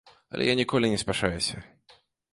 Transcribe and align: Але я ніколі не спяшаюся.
Але 0.35 0.47
я 0.47 0.53
ніколі 0.61 0.89
не 0.93 0.97
спяшаюся. 1.03 1.63